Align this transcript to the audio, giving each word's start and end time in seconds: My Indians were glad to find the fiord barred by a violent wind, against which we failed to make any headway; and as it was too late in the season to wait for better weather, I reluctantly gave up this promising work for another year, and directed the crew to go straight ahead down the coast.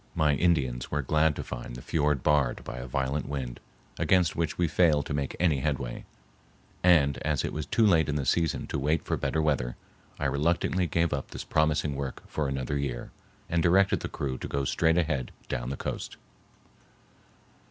My 0.15 0.33
Indians 0.33 0.89
were 0.89 1.03
glad 1.03 1.35
to 1.35 1.43
find 1.43 1.75
the 1.75 1.81
fiord 1.83 2.23
barred 2.23 2.63
by 2.63 2.77
a 2.77 2.87
violent 2.87 3.29
wind, 3.29 3.59
against 3.99 4.35
which 4.35 4.57
we 4.57 4.67
failed 4.67 5.05
to 5.05 5.13
make 5.13 5.35
any 5.39 5.59
headway; 5.59 6.05
and 6.83 7.19
as 7.19 7.45
it 7.45 7.53
was 7.53 7.67
too 7.67 7.85
late 7.85 8.09
in 8.09 8.15
the 8.15 8.25
season 8.25 8.65
to 8.65 8.79
wait 8.79 9.03
for 9.05 9.15
better 9.15 9.43
weather, 9.43 9.75
I 10.17 10.25
reluctantly 10.25 10.87
gave 10.87 11.13
up 11.13 11.29
this 11.29 11.43
promising 11.43 11.93
work 11.95 12.23
for 12.25 12.47
another 12.47 12.79
year, 12.79 13.11
and 13.47 13.61
directed 13.61 13.99
the 13.99 14.09
crew 14.09 14.39
to 14.39 14.47
go 14.47 14.65
straight 14.65 14.97
ahead 14.97 15.31
down 15.47 15.69
the 15.69 15.77
coast. 15.77 16.17